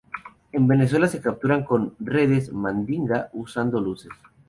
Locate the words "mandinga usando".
2.51-3.79